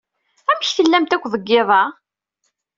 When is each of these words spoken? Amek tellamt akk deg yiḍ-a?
Amek 0.49 0.69
tellamt 0.71 1.15
akk 1.15 1.25
deg 1.33 1.43
yiḍ-a? 1.49 1.83